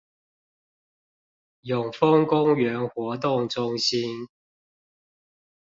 [1.61, 4.27] 永豐公園活動中心